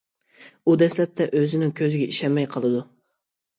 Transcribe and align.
ئۇ 0.71 0.75
دەسلەپتە 0.83 1.27
ئۆزىنىڭ 1.41 1.75
كۆزىگە 1.83 2.11
ئىشەنمەي 2.15 2.51
قالىدۇ. 2.57 2.85